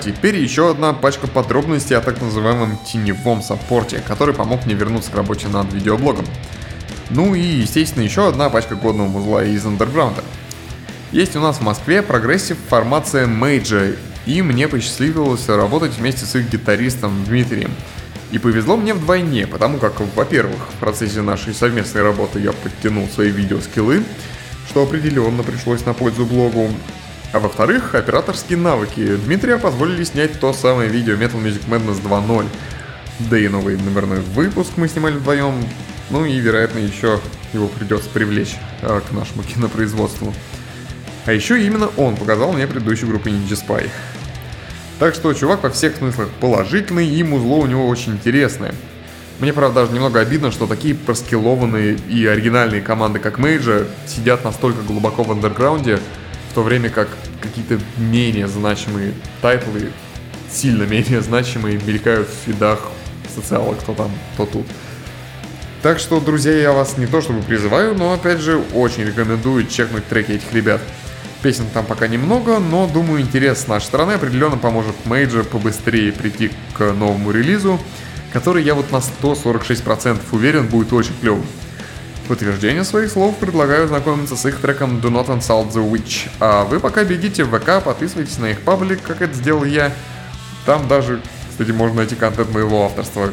Теперь 0.00 0.36
еще 0.36 0.70
одна 0.70 0.92
пачка 0.92 1.26
подробностей 1.26 1.96
о 1.96 2.00
так 2.00 2.20
называемом 2.20 2.78
теневом 2.78 3.42
саппорте, 3.42 4.02
который 4.06 4.34
помог 4.34 4.66
мне 4.66 4.74
вернуться 4.74 5.10
к 5.10 5.16
работе 5.16 5.48
над 5.48 5.72
видеоблогом. 5.72 6.26
Ну 7.10 7.34
и, 7.34 7.40
естественно, 7.40 8.02
еще 8.02 8.28
одна 8.28 8.50
пачка 8.50 8.76
годного 8.76 9.08
музла 9.08 9.44
из 9.44 9.64
андерграунда. 9.66 10.22
Есть 11.12 11.34
у 11.36 11.40
нас 11.40 11.56
в 11.56 11.62
Москве 11.62 12.02
прогрессив 12.02 12.56
формация 12.68 13.26
Major, 13.26 13.98
и 14.26 14.42
мне 14.42 14.68
посчастливилось 14.68 15.48
работать 15.48 15.96
вместе 15.98 16.24
с 16.24 16.36
их 16.36 16.50
гитаристом 16.50 17.24
Дмитрием. 17.24 17.72
И 18.30 18.38
повезло 18.38 18.76
мне 18.76 18.94
вдвойне, 18.94 19.46
потому 19.46 19.78
как, 19.78 20.00
во-первых, 20.14 20.60
в 20.76 20.78
процессе 20.78 21.20
нашей 21.20 21.52
совместной 21.52 22.02
работы 22.02 22.38
я 22.38 22.52
подтянул 22.52 23.08
свои 23.08 23.30
видеоскиллы, 23.30 24.04
что 24.68 24.84
определенно 24.84 25.42
пришлось 25.42 25.84
на 25.84 25.94
пользу 25.94 26.24
блогу. 26.24 26.70
А 27.32 27.38
во-вторых, 27.38 27.94
операторские 27.94 28.58
навыки 28.58 29.16
Дмитрия 29.24 29.56
позволили 29.56 30.02
снять 30.02 30.40
то 30.40 30.52
самое 30.52 30.88
видео 30.88 31.14
Metal 31.14 31.40
Music 31.40 31.68
Madness 31.68 32.02
2.0. 32.02 32.46
Да 33.30 33.38
и 33.38 33.46
новый 33.46 33.76
номерной 33.76 34.20
выпуск 34.20 34.72
мы 34.76 34.88
снимали 34.88 35.14
вдвоем, 35.14 35.54
ну 36.10 36.24
и, 36.24 36.36
вероятно, 36.38 36.78
еще 36.78 37.20
его 37.52 37.68
придется 37.68 38.10
привлечь 38.10 38.56
а, 38.82 39.00
к 39.00 39.12
нашему 39.12 39.44
кинопроизводству. 39.44 40.34
А 41.26 41.32
еще 41.32 41.64
именно 41.64 41.88
он 41.96 42.16
показал 42.16 42.52
мне 42.52 42.66
предыдущую 42.66 43.10
группу 43.10 43.28
Ninja 43.28 43.50
Spy. 43.50 43.88
Так 44.98 45.14
что 45.14 45.32
чувак 45.32 45.62
во 45.62 45.70
всех 45.70 45.96
смыслах 45.96 46.30
положительный 46.40 47.06
и 47.06 47.22
музло 47.22 47.56
у 47.56 47.66
него 47.66 47.86
очень 47.86 48.12
интересное. 48.12 48.74
Мне, 49.38 49.52
правда, 49.52 49.82
даже 49.82 49.92
немного 49.92 50.20
обидно, 50.20 50.50
что 50.50 50.66
такие 50.66 50.94
проскиллованные 50.94 51.96
и 52.08 52.26
оригинальные 52.26 52.82
команды, 52.82 53.20
как 53.20 53.38
Мейджа, 53.38 53.86
сидят 54.06 54.44
настолько 54.44 54.82
глубоко 54.82 55.22
в 55.22 55.30
андерграунде, 55.30 56.00
в 56.50 56.54
то 56.54 56.62
время 56.62 56.90
как 56.90 57.08
какие-то 57.40 57.78
менее 57.96 58.48
значимые 58.48 59.14
тайтлы, 59.40 59.92
сильно 60.50 60.82
менее 60.82 61.20
значимые, 61.20 61.80
мелькают 61.86 62.28
в 62.28 62.46
фидах 62.46 62.80
социалок, 63.32 63.78
кто 63.78 63.94
там, 63.94 64.10
кто 64.34 64.46
тут. 64.46 64.66
Так 65.82 65.98
что, 65.98 66.20
друзья, 66.20 66.52
я 66.52 66.72
вас 66.72 66.98
не 66.98 67.06
то 67.06 67.20
чтобы 67.20 67.42
призываю, 67.42 67.94
но 67.94 68.12
опять 68.12 68.40
же 68.40 68.60
очень 68.74 69.04
рекомендую 69.04 69.66
чекнуть 69.66 70.06
треки 70.08 70.32
этих 70.32 70.52
ребят. 70.52 70.80
Песен 71.42 71.64
там 71.72 71.86
пока 71.86 72.06
немного, 72.06 72.58
но 72.58 72.86
думаю 72.86 73.22
интерес 73.22 73.60
с 73.60 73.68
нашей 73.68 73.86
стороны 73.86 74.12
определенно 74.12 74.58
поможет 74.58 74.94
Major 75.06 75.44
побыстрее 75.44 76.12
прийти 76.12 76.50
к 76.74 76.92
новому 76.92 77.30
релизу, 77.30 77.80
который 78.32 78.62
я 78.62 78.74
вот 78.74 78.90
на 78.92 78.96
146% 78.96 80.18
уверен 80.32 80.66
будет 80.66 80.92
очень 80.92 81.14
клевым. 81.20 81.46
Подтверждение 82.30 82.84
своих 82.84 83.10
слов 83.10 83.36
предлагаю 83.38 83.88
знакомиться 83.88 84.36
с 84.36 84.46
их 84.46 84.60
треком 84.60 85.00
Do 85.00 85.10
Not 85.10 85.26
Insult 85.36 85.72
the 85.72 85.90
Witch. 85.90 86.30
А 86.38 86.64
вы 86.64 86.78
пока 86.78 87.02
бегите 87.02 87.42
в 87.42 87.50
ВК, 87.50 87.82
подписывайтесь 87.84 88.38
на 88.38 88.52
их 88.52 88.60
паблик, 88.60 89.02
как 89.02 89.20
это 89.20 89.34
сделал 89.34 89.64
я. 89.64 89.92
Там 90.64 90.86
даже, 90.86 91.20
кстати, 91.50 91.72
можно 91.72 91.96
найти 91.96 92.14
контент 92.14 92.54
моего 92.54 92.84
авторства. 92.84 93.32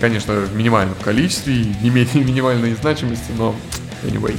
Конечно, 0.00 0.34
в 0.40 0.56
минимальном 0.56 0.96
количестве 1.04 1.54
и 1.54 1.72
не 1.82 1.90
менее 1.90 2.14
минимальной 2.24 2.74
значимости, 2.74 3.30
но 3.38 3.54
anyway. 4.02 4.36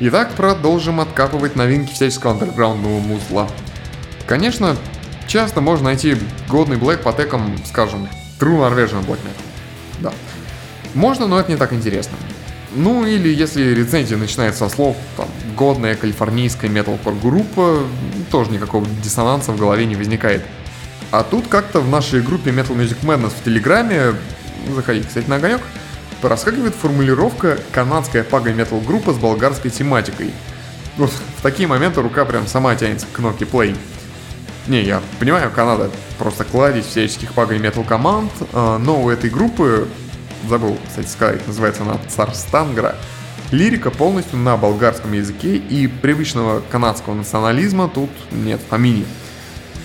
Итак, 0.00 0.34
продолжим 0.36 1.00
откапывать 1.00 1.56
новинки 1.56 1.92
всяческого 1.92 2.32
андерграундного 2.32 3.00
музла. 3.00 3.48
Конечно, 4.28 4.76
часто 5.26 5.60
можно 5.60 5.86
найти 5.86 6.16
годный 6.48 6.76
блэк 6.76 7.02
по 7.02 7.12
текам, 7.12 7.58
скажем, 7.66 8.08
True 8.38 8.60
Norwegian 8.60 9.04
Black 9.04 9.18
Metal. 9.18 9.42
Да. 10.00 10.12
Можно, 10.94 11.26
но 11.26 11.40
это 11.40 11.50
не 11.50 11.56
так 11.56 11.72
интересно. 11.72 12.16
Ну 12.76 13.04
или 13.04 13.28
если 13.28 13.74
рецензия 13.74 14.16
начинается 14.16 14.68
со 14.68 14.72
слов 14.72 14.96
там, 15.16 15.26
«годная 15.56 15.96
калифорнийская 15.96 16.70
металкор 16.70 17.14
группа», 17.14 17.82
тоже 18.30 18.52
никакого 18.52 18.86
диссонанса 19.02 19.50
в 19.50 19.58
голове 19.58 19.84
не 19.84 19.96
возникает. 19.96 20.44
А 21.10 21.24
тут 21.24 21.48
как-то 21.48 21.80
в 21.80 21.88
нашей 21.88 22.22
группе 22.22 22.50
Metal 22.50 22.76
Music 22.76 22.98
Madness 23.02 23.32
в 23.40 23.42
Телеграме, 23.42 24.14
заходите, 24.72 25.08
кстати, 25.08 25.28
на 25.28 25.36
огонек, 25.36 25.60
проскакивает 26.20 26.74
формулировка 26.74 27.58
«канадская 27.72 28.24
пага-метал 28.24 28.80
группа 28.80 29.12
с 29.12 29.16
болгарской 29.16 29.70
тематикой». 29.70 30.32
Вот 30.96 31.10
в 31.10 31.42
такие 31.42 31.68
моменты 31.68 32.02
рука 32.02 32.24
прям 32.24 32.46
сама 32.46 32.74
тянется 32.74 33.06
к 33.06 33.16
кнопке 33.16 33.44
play. 33.44 33.76
Не, 34.66 34.82
я 34.82 35.00
понимаю, 35.18 35.50
Канада 35.50 35.90
просто 36.18 36.44
кладезь 36.44 36.86
всяческих 36.86 37.32
пага 37.32 37.56
метал 37.56 37.84
команд, 37.84 38.30
а, 38.52 38.78
но 38.78 39.02
у 39.02 39.08
этой 39.08 39.30
группы, 39.30 39.88
забыл, 40.46 40.76
кстати, 40.86 41.08
сказать, 41.08 41.46
называется 41.46 41.82
она 41.82 41.98
Царстангра, 42.08 42.96
лирика 43.50 43.90
полностью 43.90 44.38
на 44.38 44.56
болгарском 44.56 45.12
языке 45.12 45.56
и 45.56 45.86
привычного 45.86 46.60
канадского 46.70 47.14
национализма 47.14 47.88
тут 47.88 48.10
нет 48.30 48.60
помине. 48.68 49.04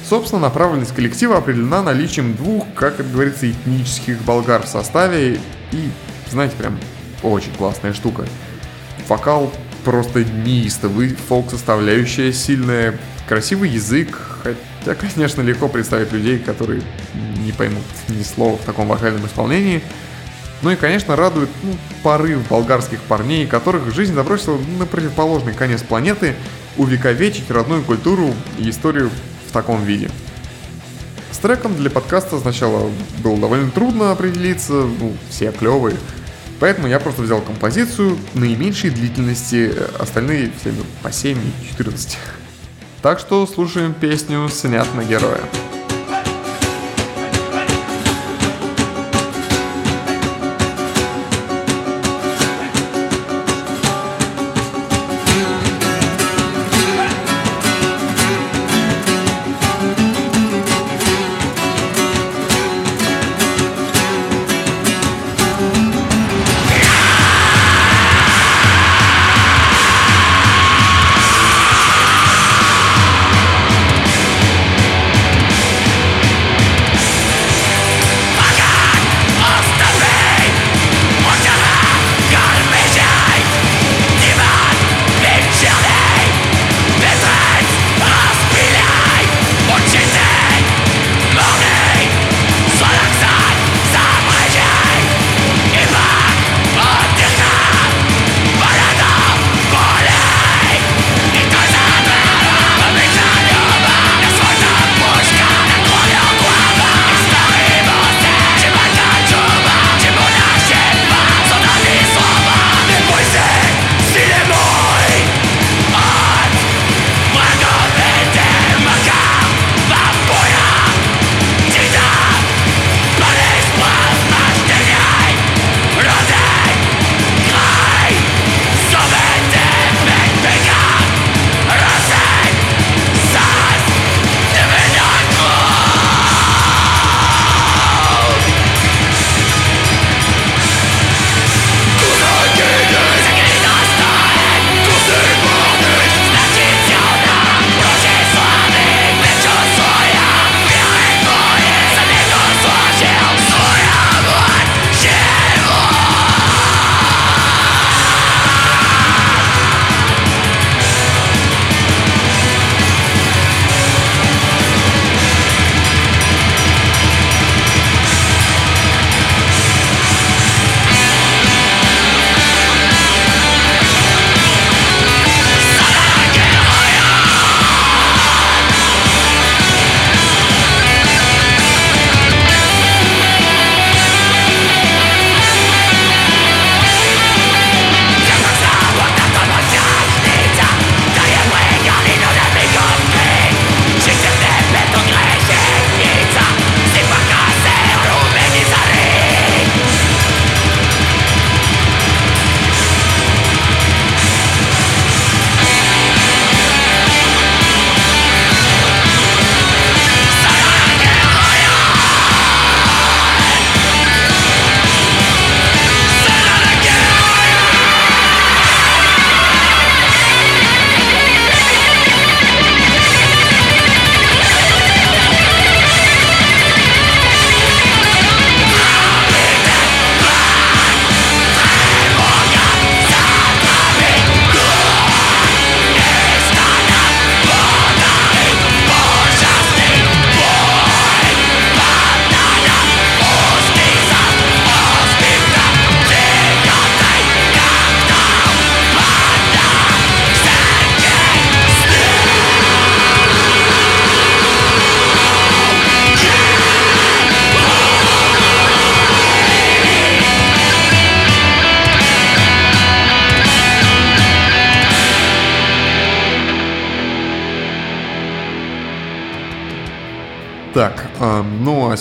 Собственно, 0.10 0.42
направленность 0.42 0.94
коллектива 0.94 1.38
определена 1.38 1.82
наличием 1.82 2.36
двух, 2.36 2.66
как 2.76 3.00
это 3.00 3.08
говорится, 3.08 3.50
этнических 3.50 4.22
болгар 4.24 4.64
в 4.64 4.68
составе 4.68 5.40
и, 5.72 5.90
знаете, 6.34 6.56
прям 6.58 6.80
очень 7.22 7.54
классная 7.54 7.94
штука. 7.94 8.26
Вокал 9.08 9.52
просто 9.84 10.24
неистовый, 10.24 11.10
фолк-составляющая 11.10 12.32
сильная, 12.34 12.98
красивый 13.28 13.70
язык, 13.70 14.20
хотя, 14.44 14.96
конечно, 14.96 15.42
легко 15.42 15.68
представить 15.68 16.12
людей, 16.12 16.40
которые 16.40 16.82
не 17.38 17.52
поймут 17.52 17.84
ни 18.10 18.24
слова 18.24 18.58
в 18.58 18.66
таком 18.66 18.88
вокальном 18.88 19.26
исполнении. 19.26 19.82
Ну 20.62 20.72
и, 20.72 20.76
конечно, 20.76 21.16
радует 21.16 21.50
ну, 21.62 21.76
порыв 22.04 22.48
болгарских 22.48 23.02
парней, 23.02 23.46
которых 23.46 23.94
жизнь 23.94 24.14
забросила 24.14 24.58
на 24.80 24.86
противоположный 24.86 25.54
конец 25.54 25.84
планеты, 25.84 26.36
увековечить 26.78 27.52
родную 27.52 27.84
культуру 27.84 28.34
и 28.58 28.70
историю 28.70 29.10
в 29.48 29.52
таком 29.52 29.84
виде. 29.84 30.10
С 31.32 31.38
треком 31.38 31.76
для 31.76 31.90
подкаста 31.90 32.40
сначала 32.40 32.90
было 33.22 33.38
довольно 33.38 33.72
трудно 33.72 34.12
определиться, 34.12 34.74
ну, 34.74 35.18
все 35.30 35.52
клевые, 35.52 35.98
Поэтому 36.60 36.88
я 36.88 37.00
просто 37.00 37.22
взял 37.22 37.42
композицию 37.42 38.18
наименьшей 38.34 38.90
длительности, 38.90 39.74
э, 39.76 39.88
остальные 40.00 40.52
все 40.60 40.72
ну, 40.72 40.84
по 41.02 41.12
7 41.12 41.38
и 41.38 41.68
14. 41.70 42.18
Так 43.02 43.20
что 43.20 43.46
слушаем 43.46 43.94
песню 43.94 44.48
«Снят 44.50 44.88
на 44.96 45.04
героя». 45.04 45.42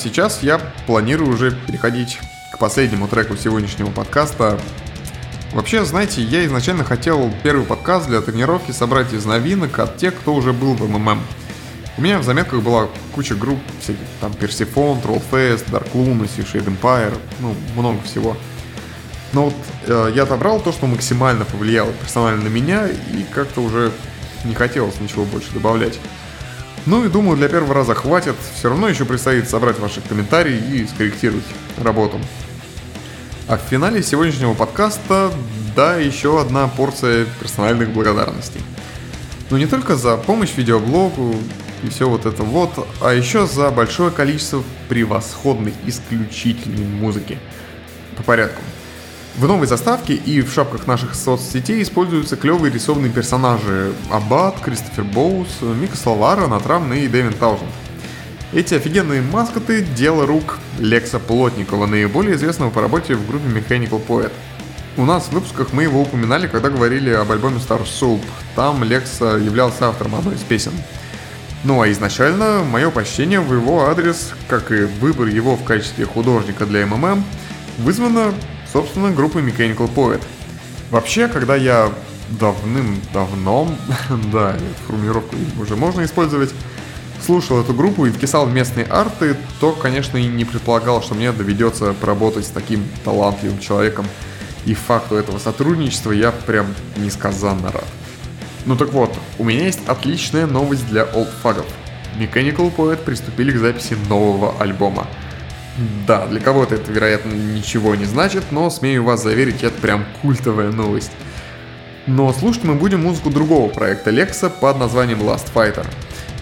Сейчас 0.02 0.42
я 0.42 0.60
планирую 0.86 1.32
уже 1.32 1.52
переходить 1.52 2.18
к 2.52 2.58
последнему 2.58 3.06
треку 3.06 3.36
сегодняшнего 3.36 3.90
подкаста. 3.90 4.58
Вообще, 5.52 5.84
знаете, 5.84 6.22
я 6.22 6.44
изначально 6.46 6.82
хотел 6.82 7.32
первый 7.42 7.64
подкаст 7.64 8.08
для 8.08 8.20
тренировки 8.20 8.72
собрать 8.72 9.12
из 9.12 9.24
новинок 9.24 9.78
от 9.78 9.98
тех, 9.98 10.14
кто 10.14 10.34
уже 10.34 10.52
был 10.52 10.74
в 10.74 10.88
МММ. 10.88 11.20
У 11.98 12.00
меня 12.00 12.18
в 12.18 12.24
заметках 12.24 12.62
была 12.62 12.88
куча 13.14 13.34
групп, 13.34 13.60
всяких 13.80 14.00
там 14.20 14.32
Persephone, 14.32 15.02
Trollfest, 15.02 15.70
Dark 15.70 15.92
Lunacy, 15.92 16.44
Shade 16.44 16.76
Empire, 16.76 17.16
ну, 17.40 17.54
много 17.76 18.02
всего. 18.02 18.36
Но 19.32 19.44
вот 19.46 19.54
э, 19.86 20.12
я 20.14 20.24
отобрал 20.24 20.60
то, 20.60 20.72
что 20.72 20.86
максимально 20.86 21.44
повлияло 21.44 21.92
персонально 21.92 22.44
на 22.44 22.48
меня, 22.48 22.88
и 22.88 23.22
как-то 23.32 23.60
уже 23.60 23.92
не 24.44 24.54
хотелось 24.54 25.00
ничего 25.00 25.24
больше 25.24 25.52
добавлять. 25.52 25.98
Ну 26.84 27.04
и 27.04 27.08
думаю, 27.08 27.36
для 27.36 27.48
первого 27.48 27.74
раза 27.74 27.94
хватит. 27.94 28.34
Все 28.56 28.68
равно 28.68 28.88
еще 28.88 29.04
предстоит 29.04 29.48
собрать 29.48 29.78
ваши 29.78 30.00
комментарии 30.00 30.56
и 30.56 30.86
скорректировать 30.86 31.44
работу. 31.78 32.18
А 33.46 33.56
в 33.56 33.60
финале 33.60 34.02
сегодняшнего 34.02 34.54
подкаста, 34.54 35.32
да, 35.76 35.96
еще 35.96 36.40
одна 36.40 36.66
порция 36.66 37.26
персональных 37.40 37.90
благодарностей. 37.90 38.60
Но 39.50 39.58
не 39.58 39.66
только 39.66 39.94
за 39.94 40.16
помощь 40.16 40.56
видеоблогу 40.56 41.36
и 41.84 41.88
все 41.88 42.08
вот 42.08 42.26
это 42.26 42.42
вот, 42.42 42.88
а 43.00 43.12
еще 43.12 43.46
за 43.46 43.70
большое 43.70 44.10
количество 44.10 44.64
превосходной, 44.88 45.74
исключительной 45.86 46.86
музыки. 46.86 47.38
По 48.16 48.22
порядку. 48.22 48.60
В 49.36 49.48
новой 49.48 49.66
заставке 49.66 50.14
и 50.14 50.42
в 50.42 50.52
шапках 50.52 50.86
наших 50.86 51.14
соцсетей 51.14 51.82
используются 51.82 52.36
клевые 52.36 52.70
рисованные 52.70 53.10
персонажи 53.10 53.92
Аббат, 54.10 54.60
Кристофер 54.60 55.04
Боус, 55.04 55.48
Мика 55.62 55.96
Славара, 55.96 56.46
Натрам 56.46 56.92
и 56.92 57.08
Дэвин 57.08 57.32
Таузенд. 57.32 57.70
Эти 58.52 58.74
офигенные 58.74 59.22
маскоты– 59.22 59.82
дело 59.96 60.26
рук 60.26 60.58
Лекса 60.78 61.18
Плотникова, 61.18 61.86
наиболее 61.86 62.36
известного 62.36 62.68
по 62.68 62.82
работе 62.82 63.14
в 63.14 63.26
группе 63.26 63.46
Mechanical 63.48 64.06
Poet. 64.06 64.32
У 64.98 65.06
нас 65.06 65.24
в 65.24 65.32
выпусках 65.32 65.72
мы 65.72 65.84
его 65.84 66.02
упоминали, 66.02 66.46
когда 66.46 66.68
говорили 66.68 67.08
об 67.10 67.32
альбоме 67.32 67.56
Star 67.56 67.82
Soup. 67.84 68.20
Там 68.54 68.84
Лекса 68.84 69.38
являлся 69.38 69.88
автором 69.88 70.16
одной 70.16 70.34
из 70.34 70.40
песен. 70.40 70.72
Ну 71.64 71.80
а 71.80 71.90
изначально 71.90 72.62
мое 72.62 72.90
почтение 72.90 73.40
в 73.40 73.54
его 73.54 73.86
адрес, 73.86 74.34
как 74.48 74.70
и 74.70 74.82
выбор 74.84 75.28
его 75.28 75.56
в 75.56 75.64
качестве 75.64 76.04
художника 76.04 76.66
для 76.66 76.84
МММ, 76.84 77.24
вызвано 77.78 78.34
собственно, 78.72 79.10
группы 79.10 79.40
Mechanical 79.40 79.92
Poet. 79.92 80.22
Вообще, 80.90 81.28
когда 81.28 81.56
я 81.56 81.92
давным-давно, 82.40 83.68
да, 84.32 84.56
эту 84.56 84.64
формулировку 84.86 85.36
уже 85.60 85.76
можно 85.76 86.04
использовать, 86.04 86.54
слушал 87.24 87.60
эту 87.60 87.74
группу 87.74 88.06
и 88.06 88.10
вписал 88.10 88.46
местные 88.46 88.86
арты, 88.86 89.36
то, 89.60 89.72
конечно, 89.72 90.16
и 90.16 90.26
не 90.26 90.44
предполагал, 90.44 91.02
что 91.02 91.14
мне 91.14 91.32
доведется 91.32 91.92
поработать 91.92 92.46
с 92.46 92.50
таким 92.50 92.84
талантливым 93.04 93.58
человеком. 93.58 94.06
И 94.64 94.74
факту 94.74 95.16
этого 95.16 95.38
сотрудничества 95.38 96.12
я 96.12 96.30
прям 96.30 96.66
несказанно 96.96 97.72
рад. 97.72 97.86
Ну 98.64 98.76
так 98.76 98.92
вот, 98.92 99.12
у 99.38 99.44
меня 99.44 99.64
есть 99.64 99.80
отличная 99.88 100.46
новость 100.46 100.88
для 100.88 101.02
олдфагов. 101.02 101.66
Mechanical 102.16 102.74
Poet 102.74 102.98
приступили 102.98 103.50
к 103.50 103.58
записи 103.58 103.96
нового 104.08 104.54
альбома– 104.60 105.06
да, 106.06 106.26
для 106.26 106.40
кого-то 106.40 106.74
это, 106.74 106.92
вероятно, 106.92 107.32
ничего 107.32 107.94
не 107.94 108.04
значит, 108.04 108.44
но 108.50 108.68
смею 108.68 109.04
вас 109.04 109.22
заверить, 109.22 109.62
это 109.62 109.80
прям 109.80 110.04
культовая 110.20 110.70
новость. 110.70 111.12
Но 112.06 112.32
слушать 112.32 112.64
мы 112.64 112.74
будем 112.74 113.02
музыку 113.02 113.30
другого 113.30 113.68
проекта 113.68 114.10
Лекса 114.10 114.50
под 114.50 114.78
названием 114.78 115.20
Last 115.22 115.52
Fighter. 115.54 115.86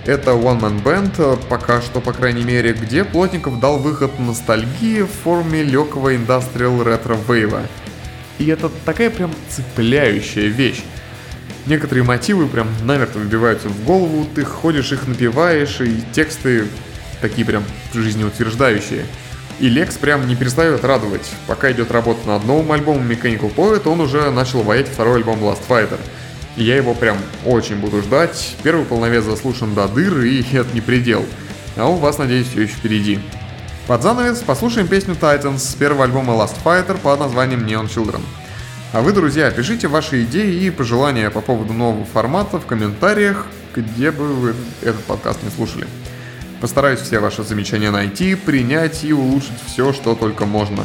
Это 0.07 0.31
One 0.31 0.61
Man 0.61 0.83
Band, 0.83 1.15
э, 1.19 1.37
пока 1.49 1.83
что, 1.83 2.01
по 2.01 2.13
крайней 2.13 2.43
мере, 2.43 2.73
где 2.73 3.05
Плотников 3.05 3.61
дал 3.61 3.79
выход 3.79 4.19
ностальгии 4.19 5.03
в 5.03 5.11
форме 5.11 5.63
легкого 5.63 6.17
индастриал 6.17 6.83
ретро 6.83 7.17
вейва. 7.29 7.63
И 8.39 8.47
это 8.47 8.71
такая 8.87 9.11
прям 9.11 9.31
цепляющая 9.49 10.47
вещь. 10.47 10.83
Некоторые 11.67 12.05
мотивы 12.05 12.47
прям 12.47 12.69
намертво 12.83 13.21
вбиваются 13.21 13.69
в 13.69 13.85
голову, 13.85 14.27
ты 14.35 14.45
ходишь 14.45 14.93
их 14.93 15.07
напиваешь, 15.07 15.83
и 15.83 16.03
тексты 16.13 16.67
такие 17.21 17.47
прям 17.47 17.63
жизнеутверждающие. 17.93 19.05
И 19.61 19.69
Лекс 19.69 19.97
прям 19.99 20.27
не 20.27 20.35
перестает 20.35 20.85
радовать. 20.85 21.31
Пока 21.47 21.71
идет 21.71 21.91
работа 21.91 22.27
над 22.27 22.47
новым 22.47 22.73
альбомом 22.73 23.11
Mechanical 23.11 23.55
Poet, 23.55 23.87
он 23.87 24.01
уже 24.01 24.31
начал 24.31 24.63
воять 24.63 24.89
второй 24.89 25.17
альбом 25.19 25.41
Last 25.41 25.61
Fighter. 25.69 26.01
И 26.57 26.65
я 26.65 26.77
его 26.77 26.95
прям 26.95 27.19
очень 27.45 27.77
буду 27.77 28.01
ждать. 28.01 28.57
Первый 28.63 28.87
полновес 28.87 29.25
заслушан 29.25 29.75
до 29.75 29.87
дыр, 29.87 30.23
и 30.23 30.43
это 30.57 30.73
не 30.73 30.81
предел. 30.81 31.27
А 31.77 31.87
у 31.89 31.97
вас, 31.97 32.17
надеюсь, 32.17 32.49
все 32.49 32.63
еще 32.63 32.73
впереди. 32.73 33.21
Под 33.87 34.03
занавес 34.03 34.39
послушаем 34.39 34.89
песню 34.89 35.15
Titans 35.15 35.59
с 35.59 35.75
первого 35.75 36.05
альбома 36.05 36.33
Last 36.33 36.57
Fighter 36.65 36.97
под 36.97 37.21
названием 37.21 37.67
Neon 37.67 37.87
Children. 37.87 38.23
А 38.95 39.03
вы, 39.03 39.13
друзья, 39.13 39.51
пишите 39.51 39.89
ваши 39.89 40.25
идеи 40.25 40.65
и 40.65 40.71
пожелания 40.71 41.29
по 41.29 41.43
поводу 41.43 41.75
нового 41.75 42.07
формата 42.07 42.59
в 42.59 42.65
комментариях, 42.65 43.47
где 43.77 44.11
бы 44.11 44.25
вы 44.33 44.55
этот 44.81 45.05
подкаст 45.05 45.43
не 45.43 45.51
слушали. 45.51 45.87
Постараюсь 46.61 47.01
все 47.01 47.21
ваши 47.21 47.43
замечания 47.43 47.91
найти, 47.91 48.35
принять 48.35 49.03
и 49.05 49.13
улучшить 49.13 49.61
все, 49.67 49.93
что 49.93 50.15
только 50.15 50.45
можно. 50.45 50.85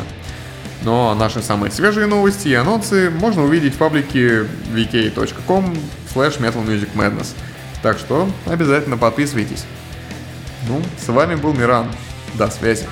Но 0.84 1.14
наши 1.16 1.42
самые 1.42 1.72
свежие 1.72 2.06
новости 2.06 2.48
и 2.48 2.54
анонсы 2.54 3.10
можно 3.10 3.44
увидеть 3.44 3.74
в 3.74 3.78
паблике 3.78 4.46
vk.com 4.74 5.76
slash 6.14 6.40
metalmusicmadness. 6.40 7.34
Так 7.82 7.98
что 7.98 8.30
обязательно 8.46 8.98
подписывайтесь. 8.98 9.66
Ну, 10.68 10.82
с 10.98 11.08
вами 11.10 11.36
был 11.36 11.54
Миран. 11.54 11.88
До 12.36 12.50
связи. 12.50 12.86